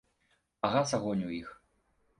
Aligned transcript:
Пагас 0.63 0.95
агонь 1.01 1.23
у 1.29 1.31
іх. 1.39 1.57